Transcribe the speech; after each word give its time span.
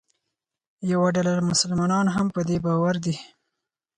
یوه 0.91 1.07
ډله 1.15 1.33
مسلمانان 1.51 2.05
هم 2.15 2.27
په 2.35 2.41
دې 2.47 2.57
باور 2.65 2.95
دي. 3.05 3.15